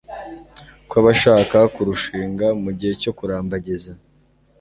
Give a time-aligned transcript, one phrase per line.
[0.89, 3.91] kw'abashaka kurushiga' mu gihe cyo 'kurambagiza